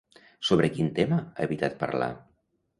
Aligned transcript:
Sobre 0.49 0.69
quin 0.77 0.89
tema 1.01 1.21
ha 1.27 1.47
evitat 1.49 1.79
parlar? 1.85 2.11